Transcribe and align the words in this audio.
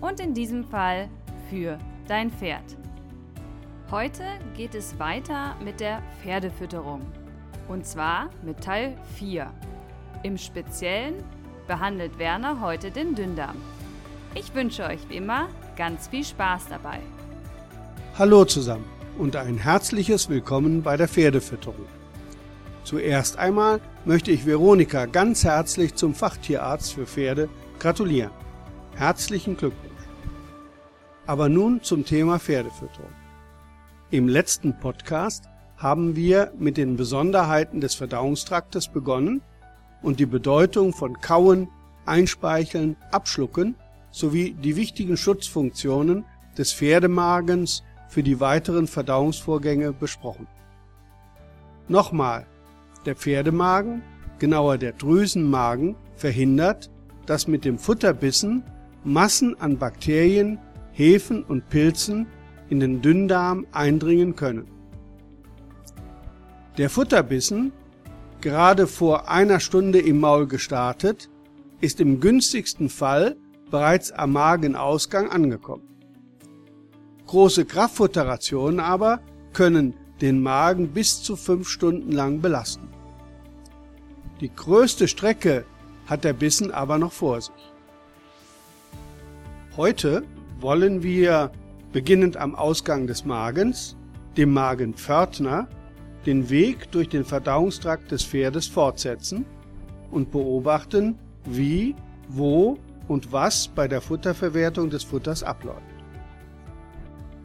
Und 0.00 0.20
in 0.20 0.32
diesem 0.32 0.64
Fall 0.64 1.08
für 1.50 1.78
dein 2.06 2.30
Pferd. 2.30 2.76
Heute 3.90 4.22
geht 4.56 4.74
es 4.74 4.98
weiter 4.98 5.56
mit 5.64 5.80
der 5.80 6.02
Pferdefütterung. 6.22 7.00
Und 7.66 7.84
zwar 7.84 8.30
mit 8.42 8.60
Teil 8.60 8.96
4. 9.16 9.50
Im 10.22 10.38
Speziellen 10.38 11.14
behandelt 11.66 12.18
Werner 12.18 12.60
heute 12.60 12.90
den 12.90 13.14
Dünndarm. 13.14 13.56
Ich 14.34 14.54
wünsche 14.54 14.84
euch 14.84 15.00
wie 15.08 15.16
immer 15.16 15.48
ganz 15.76 16.08
viel 16.08 16.24
Spaß 16.24 16.66
dabei. 16.68 17.00
Hallo 18.16 18.44
zusammen 18.44 18.84
und 19.18 19.36
ein 19.36 19.58
herzliches 19.58 20.28
Willkommen 20.28 20.82
bei 20.82 20.96
der 20.96 21.08
Pferdefütterung. 21.08 21.86
Zuerst 22.84 23.36
einmal 23.38 23.80
möchte 24.04 24.30
ich 24.30 24.46
Veronika 24.46 25.06
ganz 25.06 25.44
herzlich 25.44 25.94
zum 25.94 26.14
Fachtierarzt 26.14 26.94
für 26.94 27.06
Pferde 27.06 27.48
gratulieren. 27.78 28.30
Herzlichen 28.98 29.56
Glückwunsch. 29.56 29.92
Aber 31.24 31.48
nun 31.48 31.84
zum 31.84 32.04
Thema 32.04 32.40
Pferdefütterung. 32.40 33.12
Im 34.10 34.26
letzten 34.26 34.76
Podcast 34.80 35.44
haben 35.76 36.16
wir 36.16 36.52
mit 36.58 36.76
den 36.76 36.96
Besonderheiten 36.96 37.80
des 37.80 37.94
Verdauungstraktes 37.94 38.88
begonnen 38.88 39.40
und 40.02 40.18
die 40.18 40.26
Bedeutung 40.26 40.92
von 40.92 41.20
Kauen, 41.20 41.68
Einspeicheln, 42.06 42.96
Abschlucken 43.12 43.76
sowie 44.10 44.54
die 44.54 44.74
wichtigen 44.74 45.16
Schutzfunktionen 45.16 46.24
des 46.56 46.72
Pferdemagens 46.72 47.84
für 48.08 48.24
die 48.24 48.40
weiteren 48.40 48.88
Verdauungsvorgänge 48.88 49.92
besprochen. 49.92 50.48
Nochmal, 51.86 52.46
der 53.06 53.14
Pferdemagen, 53.14 54.02
genauer 54.40 54.76
der 54.76 54.94
Drüsenmagen, 54.94 55.94
verhindert, 56.16 56.90
dass 57.26 57.46
mit 57.46 57.64
dem 57.64 57.78
Futterbissen 57.78 58.64
Massen 59.04 59.58
an 59.60 59.78
Bakterien, 59.78 60.58
Hefen 60.92 61.44
und 61.44 61.68
Pilzen 61.68 62.26
in 62.68 62.80
den 62.80 63.00
Dünndarm 63.00 63.66
eindringen 63.72 64.36
können. 64.36 64.66
Der 66.76 66.90
Futterbissen, 66.90 67.72
gerade 68.40 68.86
vor 68.86 69.28
einer 69.28 69.60
Stunde 69.60 69.98
im 69.98 70.20
Maul 70.20 70.46
gestartet, 70.46 71.28
ist 71.80 72.00
im 72.00 72.20
günstigsten 72.20 72.88
Fall 72.88 73.36
bereits 73.70 74.12
am 74.12 74.32
Magenausgang 74.32 75.30
angekommen. 75.30 75.88
Große 77.26 77.64
Kraftfutterrationen 77.64 78.80
aber 78.80 79.20
können 79.52 79.94
den 80.20 80.42
Magen 80.42 80.88
bis 80.88 81.22
zu 81.22 81.36
fünf 81.36 81.68
Stunden 81.68 82.12
lang 82.12 82.40
belasten. 82.40 82.88
Die 84.40 84.54
größte 84.54 85.08
Strecke 85.08 85.64
hat 86.06 86.24
der 86.24 86.32
Bissen 86.32 86.70
aber 86.70 86.98
noch 86.98 87.12
vor 87.12 87.40
sich. 87.40 87.72
Heute 89.78 90.24
wollen 90.58 91.04
wir, 91.04 91.52
beginnend 91.92 92.36
am 92.36 92.56
Ausgang 92.56 93.06
des 93.06 93.24
Magens, 93.24 93.96
dem 94.36 94.52
Magenpförtner, 94.52 95.68
den 96.26 96.50
Weg 96.50 96.90
durch 96.90 97.08
den 97.08 97.24
Verdauungstrakt 97.24 98.10
des 98.10 98.24
Pferdes 98.24 98.66
fortsetzen 98.66 99.46
und 100.10 100.32
beobachten, 100.32 101.16
wie, 101.44 101.94
wo 102.28 102.76
und 103.06 103.30
was 103.30 103.68
bei 103.68 103.86
der 103.86 104.00
Futterverwertung 104.00 104.90
des 104.90 105.04
Futters 105.04 105.44
abläuft. 105.44 105.78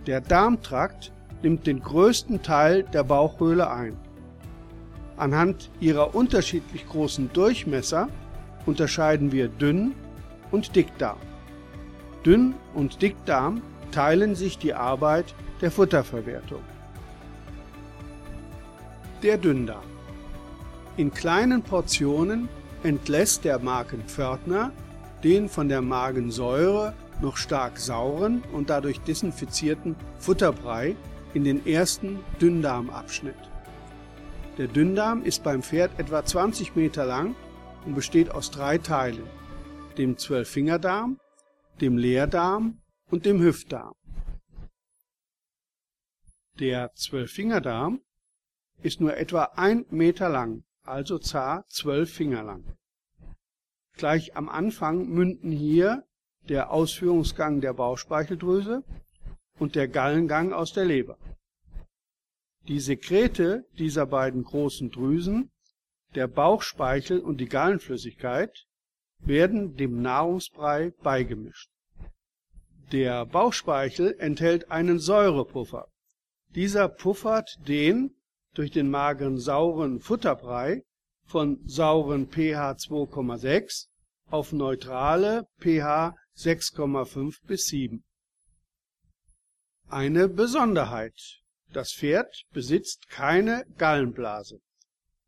Der 0.07 0.19
Darmtrakt 0.19 1.13
nimmt 1.43 1.67
den 1.67 1.81
größten 1.81 2.41
Teil 2.41 2.81
der 2.81 3.03
Bauchhöhle 3.03 3.69
ein. 3.69 3.95
Anhand 5.17 5.69
ihrer 5.79 6.16
unterschiedlich 6.16 6.88
großen 6.88 7.29
Durchmesser 7.31 8.09
unterscheiden 8.66 9.31
wir 9.31 9.49
Dünn- 9.49 9.93
und 10.49 10.75
Dickdarm. 10.75 11.19
Dünn- 12.25 12.56
und 12.73 13.01
Dickdarm 13.01 13.61
teilen 13.91 14.35
sich 14.35 14.57
die 14.57 14.73
Arbeit 14.73 15.35
der 15.61 15.72
Futterverwertung. 15.72 16.61
Der 19.22 19.38
Dünndarm. 19.38 19.84
In 20.97 21.13
kleinen 21.13 21.63
Portionen 21.63 22.50
entlässt 22.84 23.45
der 23.45 23.59
Magenpförtner 23.59 24.72
den 25.23 25.47
von 25.47 25.69
der 25.69 25.81
Magensäure 25.81 26.94
noch 27.22 27.38
stark 27.38 27.79
sauren 27.79 28.44
und 28.51 28.69
dadurch 28.69 29.00
desinfizierten 29.00 29.95
Futterbrei 30.19 30.95
in 31.34 31.44
den 31.44 31.66
ersten 31.66 32.19
Dünndarmabschnitt. 32.41 33.35
Der 34.57 34.67
Dünndarm 34.67 35.23
ist 35.23 35.44
beim 35.44 35.63
Pferd 35.63 35.91
etwa 35.97 36.23
20 36.23 36.75
Meter 36.75 37.05
lang 37.05 37.35
und 37.85 37.95
besteht 37.95 38.29
aus 38.29 38.51
drei 38.51 38.78
Teilen, 38.78 39.23
dem 39.97 40.17
Zwölffingerdarm, 40.17 41.17
dem 41.81 41.97
Leerdarm 41.97 42.81
und 43.09 43.25
dem 43.25 43.41
Hüftdarm. 43.41 43.94
Der 46.59 46.94
Zwölffingerdarm 46.94 48.01
ist 48.84 49.01
nur 49.01 49.17
etwa 49.17 49.44
ein 49.56 49.85
Meter 49.89 50.29
lang, 50.29 50.63
also 50.84 51.17
zar 51.17 51.66
zwölf 51.67 52.13
Finger 52.13 52.44
lang. 52.44 52.63
Gleich 53.94 54.35
am 54.35 54.50
Anfang 54.50 55.07
münden 55.07 55.51
hier 55.51 56.06
der 56.50 56.72
Ausführungsgang 56.72 57.61
der 57.61 57.73
Bauchspeicheldrüse 57.73 58.84
und 59.59 59.75
der 59.75 59.88
Gallengang 59.88 60.51
aus 60.53 60.73
der 60.73 60.85
Leber. 60.85 61.17
Die 62.67 62.79
Sekrete 62.79 63.66
dieser 63.78 64.05
beiden 64.05 64.44
großen 64.44 64.90
Drüsen, 64.91 65.51
der 66.16 66.28
Bauchspeichel 66.28 67.19
und 67.19 67.38
die 67.38 67.50
Gallenflüssigkeit, 67.50 68.67
werden 69.25 69.75
dem 69.75 70.01
Nahrungsbrei 70.01 70.91
beigemischt. 71.01 71.69
Der 72.91 73.25
Bauchspeichel 73.25 74.16
enthält 74.19 74.69
einen 74.69 75.00
Säurepuffer. 75.00 75.88
Dieser 76.53 76.88
puffert 76.89 77.57
den 77.67 78.16
durch 78.53 78.72
den 78.72 78.89
mageren 78.89 79.39
sauren 79.39 80.00
Futterbrei 80.00 80.84
von 81.25 81.59
sauren 81.66 82.28
pH 82.28 82.73
2,6 82.73 83.88
auf 84.29 84.51
neutrale 84.51 85.47
pH 85.59 86.16
6,5 86.38 87.38
bis 87.47 87.67
7. 87.67 88.03
Eine 89.88 90.28
Besonderheit. 90.28 91.40
Das 91.72 91.94
Pferd 91.94 92.44
besitzt 92.51 93.09
keine 93.09 93.66
Gallenblase 93.78 94.59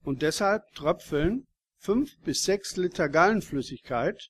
und 0.04 0.22
deshalb 0.22 0.64
tröpfeln 0.76 1.48
5 1.86 2.18
bis 2.24 2.44
6 2.46 2.78
Liter 2.78 3.10
Gallenflüssigkeit 3.10 4.30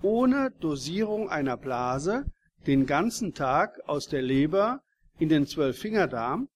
ohne 0.00 0.52
Dosierung 0.60 1.28
einer 1.28 1.58
Blase 1.58 2.24
den 2.66 2.86
ganzen 2.86 3.34
Tag 3.34 3.78
aus 3.86 4.08
der 4.08 4.22
Leber 4.22 4.80
in 5.18 5.28
den 5.28 5.46
Zwölffingerdarm, 5.46 6.48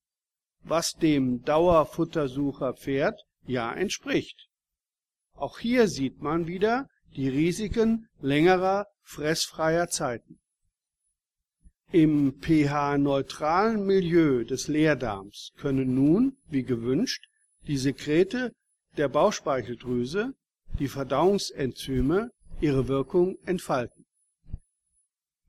was 0.62 0.92
dem 0.94 1.42
Dauerfuttersucher 1.42 2.72
Pferd 2.72 3.20
ja 3.46 3.70
entspricht. 3.74 4.48
Auch 5.34 5.58
hier 5.58 5.86
sieht 5.86 6.22
man 6.22 6.46
wieder 6.46 6.88
die 7.14 7.28
Risiken 7.28 8.08
längerer 8.22 8.86
fressfreier 9.02 9.88
Zeiten. 9.88 10.40
Im 11.92 12.40
pH-neutralen 12.40 13.84
Milieu 13.84 14.44
des 14.44 14.66
Leerdarms 14.68 15.52
können 15.58 15.94
nun, 15.94 16.38
wie 16.48 16.64
gewünscht, 16.64 17.28
die 17.66 17.76
Sekrete 17.76 18.52
der 18.96 19.08
Bauchspeicheldrüse, 19.08 20.34
die 20.78 20.88
Verdauungsenzyme, 20.88 22.30
ihre 22.60 22.88
Wirkung 22.88 23.36
entfalten. 23.44 24.04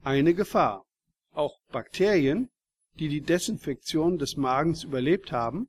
Eine 0.01 0.33
Gefahr. 0.33 0.85
Auch 1.31 1.59
Bakterien, 1.71 2.49
die 2.99 3.09
die 3.09 3.21
Desinfektion 3.21 4.17
des 4.17 4.37
Magens 4.37 4.83
überlebt 4.83 5.31
haben, 5.31 5.67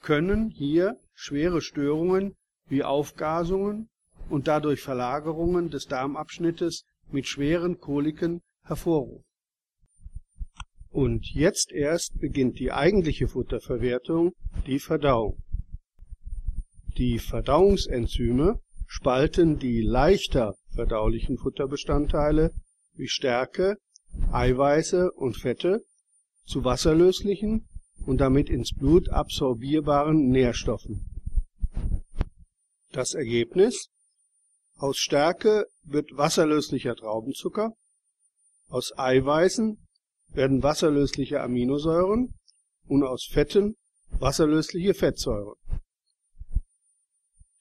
können 0.00 0.50
hier 0.50 0.98
schwere 1.14 1.60
Störungen 1.60 2.36
wie 2.66 2.82
Aufgasungen 2.82 3.88
und 4.28 4.48
dadurch 4.48 4.80
Verlagerungen 4.80 5.70
des 5.70 5.86
Darmabschnittes 5.86 6.84
mit 7.10 7.26
schweren 7.26 7.78
Koliken 7.78 8.42
hervorrufen. 8.64 9.24
Und 10.90 11.26
jetzt 11.32 11.72
erst 11.72 12.20
beginnt 12.20 12.58
die 12.58 12.70
eigentliche 12.70 13.28
Futterverwertung, 13.28 14.32
die 14.66 14.78
Verdauung. 14.78 15.42
Die 16.96 17.18
Verdauungsenzyme 17.18 18.60
spalten 18.94 19.58
die 19.58 19.82
leichter 19.82 20.54
verdaulichen 20.72 21.36
Futterbestandteile 21.36 22.52
wie 22.92 23.08
Stärke, 23.08 23.76
Eiweiße 24.30 25.10
und 25.10 25.36
Fette 25.36 25.82
zu 26.46 26.62
wasserlöslichen 26.62 27.66
und 28.06 28.18
damit 28.18 28.48
ins 28.48 28.72
Blut 28.72 29.08
absorbierbaren 29.08 30.28
Nährstoffen. 30.28 31.10
Das 32.92 33.14
Ergebnis 33.14 33.88
aus 34.76 34.96
Stärke 34.98 35.66
wird 35.82 36.16
wasserlöslicher 36.16 36.94
Traubenzucker, 36.94 37.72
aus 38.68 38.96
Eiweißen 38.96 39.76
werden 40.28 40.62
wasserlösliche 40.62 41.40
Aminosäuren 41.40 42.38
und 42.86 43.02
aus 43.02 43.26
Fetten 43.28 43.74
wasserlösliche 44.20 44.94
Fettsäuren. 44.94 45.56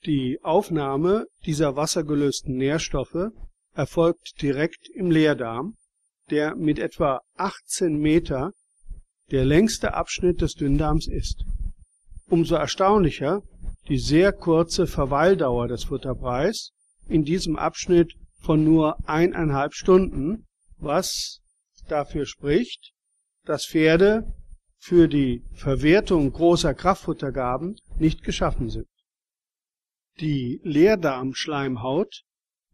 Die 0.05 0.39
Aufnahme 0.43 1.27
dieser 1.45 1.77
wassergelösten 1.77 2.57
Nährstoffe 2.57 3.31
erfolgt 3.73 4.41
direkt 4.41 4.89
im 4.93 5.09
Leerdarm, 5.09 5.75
der 6.29 6.55
mit 6.55 6.77
etwa 6.77 7.21
18 7.37 7.97
Meter 7.97 8.51
der 9.31 9.45
längste 9.45 9.93
Abschnitt 9.93 10.41
des 10.41 10.55
Dünndarms 10.55 11.07
ist. 11.07 11.45
Umso 12.27 12.55
erstaunlicher 12.55 13.43
die 13.87 13.97
sehr 13.97 14.33
kurze 14.33 14.87
Verweildauer 14.87 15.69
des 15.69 15.85
Futterbreis 15.85 16.71
in 17.07 17.23
diesem 17.23 17.55
Abschnitt 17.55 18.13
von 18.41 18.63
nur 18.63 18.97
eineinhalb 19.07 19.73
Stunden, 19.73 20.45
was 20.77 21.39
dafür 21.87 22.25
spricht, 22.25 22.91
dass 23.45 23.65
Pferde 23.65 24.33
für 24.79 25.07
die 25.07 25.43
Verwertung 25.53 26.33
großer 26.33 26.73
Kraftfuttergaben 26.73 27.77
nicht 27.99 28.23
geschaffen 28.23 28.69
sind. 28.69 28.87
Die 30.19 30.61
Leerdarmschleimhaut 30.63 32.23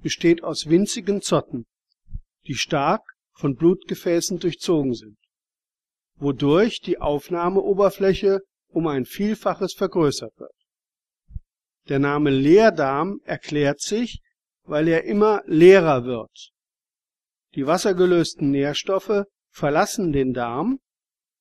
besteht 0.02 0.44
aus 0.44 0.68
winzigen 0.68 1.22
Zotten, 1.22 1.66
die 2.48 2.56
stark 2.56 3.02
von 3.32 3.56
Blutgefäßen 3.56 4.40
durchzogen 4.40 4.94
sind, 4.94 5.18
wodurch 6.16 6.82
die 6.82 7.00
Aufnahmeoberfläche 7.00 8.42
um 8.68 8.88
ein 8.88 9.06
Vielfaches 9.06 9.74
vergrößert 9.74 10.38
wird. 10.38 10.52
Der 11.88 12.00
Name 12.00 12.30
Leerdarm 12.30 13.22
erklärt 13.24 13.80
sich, 13.80 14.22
weil 14.64 14.88
er 14.88 15.06
immer 15.06 15.42
leerer 15.46 16.04
wird. 16.04 16.52
Die 17.56 17.66
wassergelösten 17.66 18.52
Nährstoffe 18.52 19.24
verlassen 19.50 20.12
den 20.12 20.34
Darm, 20.34 20.80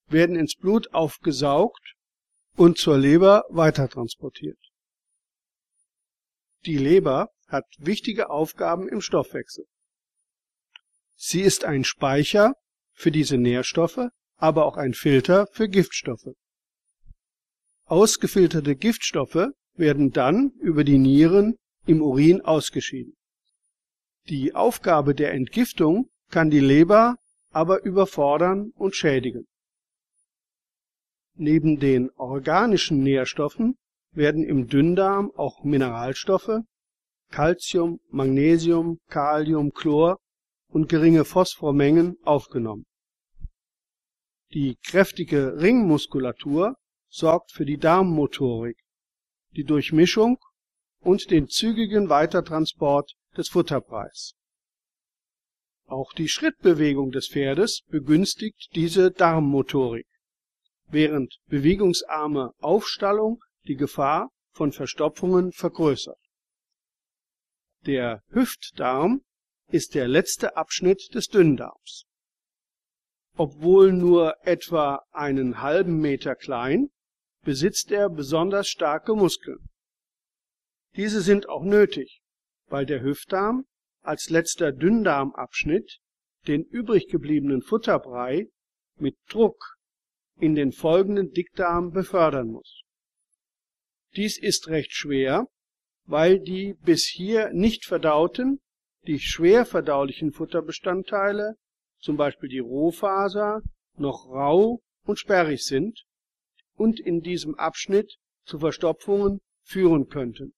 werden 0.06 0.36
ins 0.36 0.54
Blut 0.54 0.94
aufgesaugt 0.94 1.94
und 2.56 2.78
zur 2.78 2.96
Leber 2.96 3.44
weitertransportiert. 3.50 4.67
Die 6.66 6.76
Leber 6.76 7.28
hat 7.46 7.64
wichtige 7.78 8.30
Aufgaben 8.30 8.88
im 8.88 9.00
Stoffwechsel. 9.00 9.64
Sie 11.14 11.40
ist 11.40 11.64
ein 11.64 11.84
Speicher 11.84 12.54
für 12.92 13.10
diese 13.10 13.38
Nährstoffe, 13.38 14.08
aber 14.36 14.66
auch 14.66 14.76
ein 14.76 14.94
Filter 14.94 15.46
für 15.52 15.68
Giftstoffe. 15.68 16.34
Ausgefilterte 17.84 18.76
Giftstoffe 18.76 19.48
werden 19.74 20.10
dann 20.10 20.50
über 20.60 20.84
die 20.84 20.98
Nieren 20.98 21.56
im 21.86 22.02
Urin 22.02 22.40
ausgeschieden. 22.42 23.14
Die 24.28 24.54
Aufgabe 24.54 25.14
der 25.14 25.32
Entgiftung 25.32 26.10
kann 26.30 26.50
die 26.50 26.60
Leber 26.60 27.16
aber 27.50 27.82
überfordern 27.82 28.72
und 28.74 28.94
schädigen. 28.94 29.46
Neben 31.34 31.80
den 31.80 32.10
organischen 32.10 33.02
Nährstoffen 33.02 33.78
werden 34.18 34.42
im 34.42 34.66
Dünndarm 34.66 35.30
auch 35.36 35.62
Mineralstoffe 35.62 36.60
Calcium, 37.30 38.00
Magnesium, 38.10 38.98
Kalium, 39.08 39.72
Chlor 39.72 40.18
und 40.66 40.88
geringe 40.88 41.24
Phosphormengen 41.24 42.16
aufgenommen. 42.24 42.84
Die 44.52 44.76
kräftige 44.82 45.60
Ringmuskulatur 45.60 46.76
sorgt 47.08 47.52
für 47.52 47.64
die 47.64 47.76
Darmmotorik, 47.76 48.78
die 49.54 49.64
Durchmischung 49.64 50.38
und 51.00 51.30
den 51.30 51.48
zügigen 51.48 52.08
Weitertransport 52.08 53.12
des 53.36 53.48
Futterpreis. 53.48 54.34
Auch 55.86 56.12
die 56.12 56.28
Schrittbewegung 56.28 57.12
des 57.12 57.28
Pferdes 57.28 57.82
begünstigt 57.88 58.70
diese 58.74 59.12
Darmmotorik, 59.12 60.08
während 60.88 61.38
bewegungsarme 61.46 62.52
Aufstallung 62.58 63.42
die 63.68 63.76
Gefahr 63.76 64.30
von 64.52 64.72
Verstopfungen 64.72 65.52
vergrößert. 65.52 66.18
Der 67.86 68.22
Hüftdarm 68.30 69.22
ist 69.70 69.94
der 69.94 70.08
letzte 70.08 70.56
Abschnitt 70.56 71.14
des 71.14 71.28
Dünndarms. 71.28 72.06
Obwohl 73.36 73.92
nur 73.92 74.34
etwa 74.44 75.04
einen 75.12 75.60
halben 75.60 76.00
Meter 76.00 76.34
klein, 76.34 76.88
besitzt 77.42 77.92
er 77.92 78.08
besonders 78.08 78.68
starke 78.68 79.14
Muskeln. 79.14 79.68
Diese 80.96 81.20
sind 81.20 81.48
auch 81.48 81.62
nötig, 81.62 82.20
weil 82.66 82.84
der 82.84 83.02
Hüftdarm 83.02 83.66
als 84.02 84.30
letzter 84.30 84.72
Dünndarmabschnitt 84.72 86.00
den 86.46 86.64
übrig 86.64 87.08
gebliebenen 87.08 87.62
Futterbrei 87.62 88.48
mit 88.96 89.16
Druck 89.28 89.76
in 90.36 90.54
den 90.54 90.72
folgenden 90.72 91.30
Dickdarm 91.30 91.92
befördern 91.92 92.48
muss. 92.48 92.82
Dies 94.18 94.36
ist 94.36 94.66
recht 94.66 94.92
schwer, 94.92 95.46
weil 96.04 96.40
die 96.40 96.74
bis 96.74 97.06
hier 97.06 97.52
nicht 97.52 97.84
verdauten, 97.84 98.60
die 99.06 99.20
schwer 99.20 99.64
verdaulichen 99.64 100.32
Futterbestandteile, 100.32 101.54
zum 102.00 102.16
Beispiel 102.16 102.48
die 102.48 102.58
Rohfaser, 102.58 103.60
noch 103.94 104.26
rau 104.26 104.80
und 105.04 105.20
sperrig 105.20 105.64
sind 105.64 106.02
und 106.74 106.98
in 106.98 107.20
diesem 107.20 107.54
Abschnitt 107.54 108.16
zu 108.44 108.58
Verstopfungen 108.58 109.38
führen 109.62 110.08
könnten. 110.08 110.52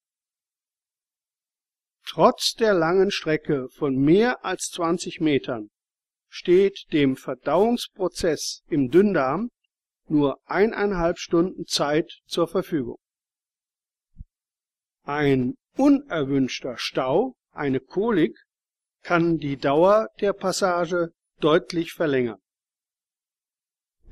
Trotz 2.07 2.55
der 2.55 2.73
langen 2.73 3.11
Strecke 3.11 3.69
von 3.69 3.95
mehr 3.95 4.43
als 4.43 4.71
20 4.71 5.21
Metern 5.21 5.69
steht 6.29 6.91
dem 6.93 7.15
Verdauungsprozess 7.15 8.63
im 8.69 8.89
Dünndarm 8.89 9.51
nur 10.07 10.39
eineinhalb 10.45 11.19
Stunden 11.19 11.67
Zeit 11.67 12.21
zur 12.25 12.47
Verfügung. 12.47 12.97
Ein 15.03 15.55
unerwünschter 15.77 16.75
Stau, 16.77 17.35
eine 17.51 17.79
Kolik, 17.79 18.37
kann 19.01 19.37
die 19.37 19.57
Dauer 19.57 20.09
der 20.19 20.33
Passage 20.33 21.09
deutlich 21.39 21.93
verlängern. 21.93 22.39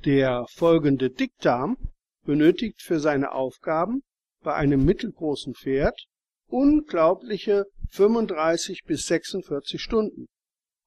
Der 0.05 0.45
folgende 0.49 1.09
Dickdarm 1.09 1.77
benötigt 2.23 2.81
für 2.81 2.99
seine 2.99 3.31
Aufgaben 3.33 4.03
bei 4.41 4.55
einem 4.55 4.83
mittelgroßen 4.85 5.53
Pferd 5.53 6.07
unglaubliche 6.47 7.65
35 7.89 8.83
bis 8.85 9.05
46 9.05 9.81
Stunden, 9.81 10.27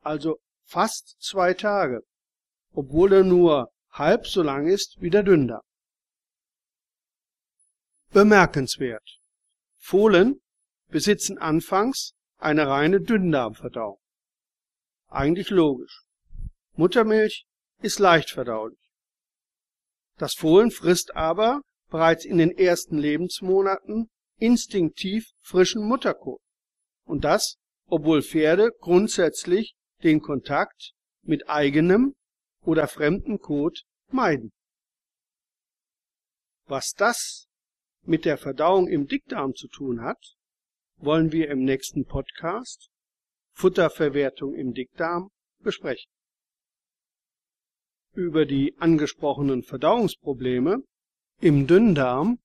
also 0.01 0.39
fast 0.65 1.17
zwei 1.21 1.55
Tage, 1.55 2.03
obwohl 2.73 3.13
er 3.13 3.25
nur 3.25 3.71
halb 3.91 4.27
so 4.27 4.43
lang 4.43 4.67
ist 4.67 4.97
wie 5.01 5.11
der 5.11 5.23
Dünndarm. 5.23 5.63
Bemerkenswert. 8.11 9.22
Fohlen 9.83 10.41
besitzen 10.89 11.39
anfangs 11.39 12.15
eine 12.39 12.69
reine 12.69 13.01
Dünndarmverdauung. 13.01 13.99
Eigentlich 15.09 15.51
logisch. 15.51 16.05
Muttermilch 16.75 17.47
ist 17.81 17.99
leicht 17.99 18.31
verdaulich. 18.31 18.79
Das 20.19 20.35
Fohlen 20.35 20.71
frisst 20.71 21.17
aber 21.17 21.63
bereits 21.91 22.25
in 22.25 22.39
den 22.39 22.57
ersten 22.57 22.97
Lebensmonaten 22.97 24.09
instinktiv 24.37 25.27
frischen 25.41 25.87
Mutterkot. 25.87 26.41
Und 27.05 27.25
das, 27.25 27.57
obwohl 27.87 28.23
Pferde 28.23 28.71
grundsätzlich 28.79 29.75
den 30.05 30.21
Kontakt 30.21 30.93
mit 31.23 31.49
eigenem 31.49 32.15
oder 32.61 32.87
fremdem 32.87 33.41
Kot 33.41 33.83
meiden. 34.09 34.53
Was 36.67 36.93
das 36.97 37.49
mit 38.05 38.25
der 38.25 38.39
Verdauung 38.39 38.89
im 38.89 39.07
Dickdarm 39.07 39.55
zu 39.55 39.69
tun 39.69 40.03
hat, 40.03 40.35
wollen 40.97 41.33
wir 41.33 41.51
im 41.51 41.65
nächsten 41.65 42.05
Podcast 42.05 42.89
Futterverwertung 43.53 44.55
im 44.55 44.73
Dickdarm 44.73 45.31
besprechen. 45.61 46.11
Über 48.15 48.45
die 48.45 48.75
angesprochenen 48.79 49.63
Verdauungsprobleme 49.63 50.83
im 51.41 51.67
Dünndarm 51.67 52.39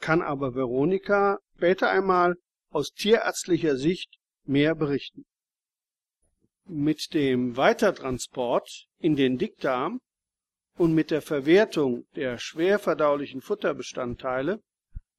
kann 0.00 0.22
aber 0.22 0.54
Veronika 0.54 1.38
später 1.56 1.90
einmal 1.90 2.36
aus 2.70 2.90
tierärztlicher 2.90 3.76
Sicht 3.76 4.18
mehr 4.44 4.74
berichten. 4.74 5.24
Mit 6.66 7.14
dem 7.14 7.56
Weitertransport 7.56 8.86
in 8.98 9.16
den 9.16 9.38
Dickdarm 9.38 10.00
und 10.76 10.94
mit 10.94 11.10
der 11.10 11.22
Verwertung 11.22 12.06
der 12.16 12.38
schwer 12.38 12.78
verdaulichen 12.78 13.40
Futterbestandteile 13.40 14.60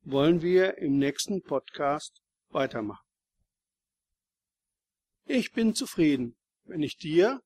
wollen 0.05 0.41
wir 0.41 0.77
im 0.77 0.97
nächsten 0.97 1.41
Podcast 1.41 2.21
weitermachen. 2.49 3.03
Ich 5.25 5.51
bin 5.51 5.73
zufrieden, 5.73 6.35
wenn 6.65 6.81
ich 6.81 6.97
dir 6.97 7.41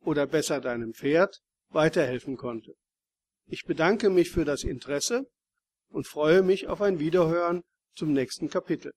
oder 0.00 0.26
besser 0.26 0.60
deinem 0.60 0.94
Pferd 0.94 1.40
weiterhelfen 1.70 2.36
konnte. 2.36 2.74
Ich 3.46 3.64
bedanke 3.64 4.08
mich 4.08 4.30
für 4.30 4.44
das 4.44 4.62
Interesse 4.62 5.28
und 5.88 6.06
freue 6.06 6.42
mich 6.42 6.68
auf 6.68 6.80
ein 6.80 7.00
Wiederhören 7.00 7.62
zum 7.94 8.12
nächsten 8.12 8.48
Kapitel. 8.48 8.92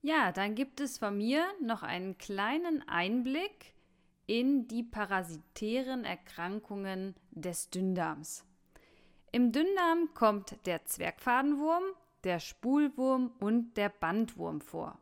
Ja, 0.00 0.32
dann 0.32 0.54
gibt 0.54 0.80
es 0.80 0.98
von 0.98 1.18
mir 1.18 1.46
noch 1.62 1.82
einen 1.82 2.16
kleinen 2.16 2.86
Einblick 2.88 3.74
in 4.26 4.66
die 4.66 4.82
parasitären 4.82 6.04
Erkrankungen 6.04 7.14
des 7.30 7.68
Dünndarms. 7.68 8.46
Im 9.34 9.50
Dünndarm 9.50 10.14
kommt 10.14 10.64
der 10.64 10.84
Zwergfadenwurm, 10.84 11.82
der 12.22 12.38
Spulwurm 12.38 13.32
und 13.40 13.76
der 13.76 13.88
Bandwurm 13.88 14.60
vor. 14.60 14.96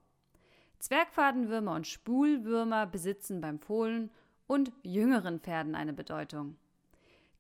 Zwergfadenwürmer 0.79 1.75
und 1.75 1.87
Spulwürmer 1.87 2.87
besitzen 2.87 3.43
beim 3.43 3.59
Fohlen 3.59 4.11
und 4.47 4.73
jüngeren 4.83 5.39
Pferden 5.39 5.75
eine 5.75 5.93
Bedeutung. 5.93 6.57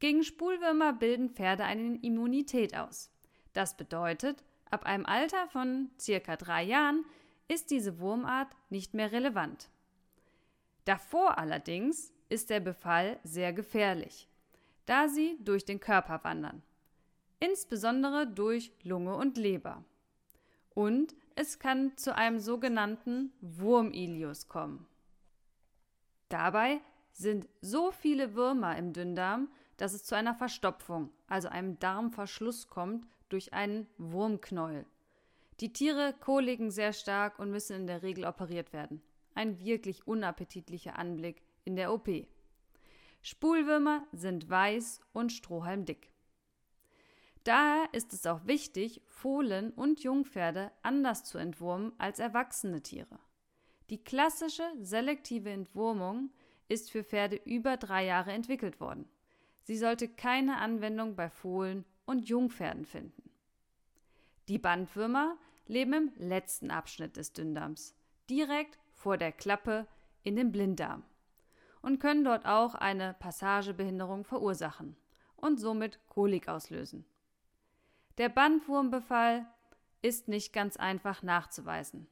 Gegen 0.00 0.22
Spulwürmer 0.22 0.92
bilden 0.92 1.30
Pferde 1.30 1.64
eine 1.64 1.96
Immunität 2.02 2.76
aus. 2.76 3.10
Das 3.54 3.74
bedeutet, 3.74 4.44
ab 4.70 4.84
einem 4.84 5.06
Alter 5.06 5.48
von 5.48 5.90
circa 5.98 6.36
drei 6.36 6.62
Jahren 6.62 7.06
ist 7.48 7.70
diese 7.70 8.00
Wurmart 8.00 8.54
nicht 8.68 8.92
mehr 8.92 9.12
relevant. 9.12 9.70
Davor 10.84 11.38
allerdings 11.38 12.12
ist 12.28 12.50
der 12.50 12.60
Befall 12.60 13.18
sehr 13.24 13.54
gefährlich, 13.54 14.28
da 14.84 15.08
sie 15.08 15.38
durch 15.40 15.64
den 15.64 15.80
Körper 15.80 16.22
wandern, 16.22 16.62
insbesondere 17.42 18.28
durch 18.28 18.72
Lunge 18.84 19.16
und 19.16 19.36
Leber. 19.36 19.84
Und 20.74 21.16
es 21.34 21.58
kann 21.58 21.96
zu 21.96 22.14
einem 22.14 22.38
sogenannten 22.38 23.32
Wurmilius 23.40 24.48
kommen. 24.48 24.86
Dabei 26.28 26.80
sind 27.10 27.48
so 27.60 27.90
viele 27.90 28.34
Würmer 28.34 28.76
im 28.76 28.92
Dünndarm, 28.92 29.48
dass 29.76 29.92
es 29.92 30.04
zu 30.04 30.14
einer 30.14 30.36
Verstopfung, 30.36 31.10
also 31.26 31.48
einem 31.48 31.80
Darmverschluss 31.80 32.68
kommt 32.68 33.08
durch 33.28 33.52
einen 33.52 33.88
Wurmknäuel. 33.98 34.86
Die 35.58 35.72
Tiere 35.72 36.14
koligen 36.20 36.70
sehr 36.70 36.92
stark 36.92 37.40
und 37.40 37.50
müssen 37.50 37.74
in 37.74 37.86
der 37.88 38.04
Regel 38.04 38.24
operiert 38.24 38.72
werden. 38.72 39.02
Ein 39.34 39.58
wirklich 39.58 40.06
unappetitlicher 40.06 40.96
Anblick 40.96 41.42
in 41.64 41.74
der 41.74 41.92
OP. 41.92 42.08
Spulwürmer 43.20 44.06
sind 44.12 44.48
weiß 44.48 45.00
und 45.12 45.32
strohhalmdick. 45.32 46.12
Daher 47.44 47.88
ist 47.92 48.12
es 48.12 48.26
auch 48.26 48.46
wichtig, 48.46 49.02
Fohlen 49.06 49.72
und 49.72 50.02
Jungpferde 50.02 50.70
anders 50.82 51.24
zu 51.24 51.38
entwurmen 51.38 51.92
als 51.98 52.20
erwachsene 52.20 52.82
Tiere. 52.82 53.18
Die 53.90 54.02
klassische 54.02 54.64
selektive 54.80 55.50
Entwurmung 55.50 56.30
ist 56.68 56.90
für 56.90 57.02
Pferde 57.02 57.36
über 57.44 57.76
drei 57.76 58.04
Jahre 58.04 58.32
entwickelt 58.32 58.80
worden. 58.80 59.08
Sie 59.62 59.76
sollte 59.76 60.08
keine 60.08 60.58
Anwendung 60.58 61.16
bei 61.16 61.28
Fohlen 61.28 61.84
und 62.06 62.28
Jungpferden 62.28 62.84
finden. 62.84 63.30
Die 64.48 64.58
Bandwürmer 64.58 65.36
leben 65.66 65.92
im 65.92 66.12
letzten 66.16 66.70
Abschnitt 66.70 67.16
des 67.16 67.32
Dünndarms, 67.32 67.94
direkt 68.30 68.78
vor 68.92 69.16
der 69.16 69.32
Klappe 69.32 69.86
in 70.22 70.36
den 70.36 70.52
Blinddarm 70.52 71.04
und 71.80 71.98
können 71.98 72.24
dort 72.24 72.46
auch 72.46 72.74
eine 72.74 73.14
Passagebehinderung 73.14 74.24
verursachen 74.24 74.96
und 75.36 75.58
somit 75.58 75.98
Kolik 76.08 76.48
auslösen. 76.48 77.04
Der 78.18 78.28
Bandwurmbefall 78.28 79.46
ist 80.02 80.28
nicht 80.28 80.52
ganz 80.52 80.76
einfach 80.76 81.22
nachzuweisen. 81.22 82.06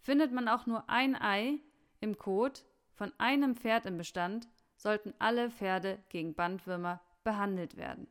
Findet 0.00 0.32
man 0.32 0.48
auch 0.48 0.66
nur 0.66 0.88
ein 0.88 1.14
Ei 1.14 1.60
im 2.00 2.18
Kot 2.18 2.64
von 2.94 3.12
einem 3.18 3.54
Pferd 3.54 3.86
im 3.86 3.98
Bestand, 3.98 4.48
sollten 4.76 5.14
alle 5.18 5.50
Pferde 5.50 5.98
gegen 6.08 6.34
Bandwürmer 6.34 7.00
behandelt 7.24 7.76
werden. 7.76 8.08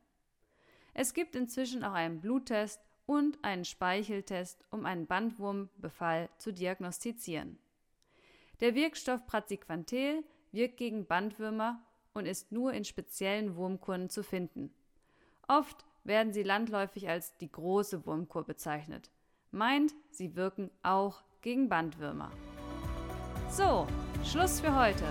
Es 0.94 1.14
gibt 1.14 1.36
inzwischen 1.36 1.84
auch 1.84 1.94
einen 1.94 2.22
Bluttest 2.22 2.82
und 3.06 3.44
einen 3.44 3.66
Speicheltest, 3.66 4.64
um 4.72 4.86
einen 4.86 5.08
Bandwurmbefall 5.08 6.30
zu 6.38 6.54
diagnostizieren. 6.54 7.60
Der 8.62 8.76
Wirkstoff 8.76 9.26
Praziquantel 9.28 10.24
wirkt 10.52 10.78
gegen 10.78 11.06
Bandwürmer 11.06 11.82
und 12.14 12.26
ist 12.26 12.52
nur 12.52 12.74
in 12.74 12.86
speziellen 12.86 13.56
Wurmkuren 13.58 14.10
zu 14.10 14.24
finden. 14.24 14.74
Oft 15.48 15.86
werden 16.06 16.34
sie 16.34 16.44
landläufig 16.44 17.10
als 17.10 17.36
die 17.38 17.52
große 17.52 18.06
Wurmkur 18.06 18.46
bezeichnet. 18.46 19.12
Meint, 19.52 19.94
sie 20.12 20.36
wirken 20.36 20.70
auch 20.84 21.24
gegen 21.42 21.68
Bandwürmer. 21.68 22.32
So, 23.50 23.88
Schluss 24.24 24.62
für 24.62 24.76
heute. 24.76 25.06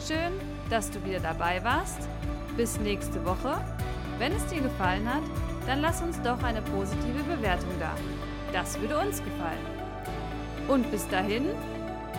Schön, 0.00 0.32
dass 0.70 0.90
du 0.90 1.04
wieder 1.04 1.20
dabei 1.20 1.62
warst. 1.64 2.08
Bis 2.56 2.78
nächste 2.80 3.24
Woche. 3.24 3.60
Wenn 4.18 4.32
es 4.32 4.46
dir 4.46 4.60
gefallen 4.60 5.08
hat, 5.12 5.22
dann 5.66 5.80
lass 5.80 6.02
uns 6.02 6.20
doch 6.22 6.42
eine 6.42 6.62
positive 6.62 7.22
Bewertung 7.24 7.70
da. 7.78 7.94
Das 8.52 8.80
würde 8.80 8.98
uns 8.98 9.22
gefallen. 9.22 9.66
Und 10.68 10.90
bis 10.90 11.08
dahin, 11.08 11.46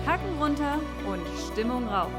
Hacken 0.05 0.37
runter 0.39 0.79
und 1.07 1.21
Stimmung 1.51 1.87
rauf. 1.87 2.11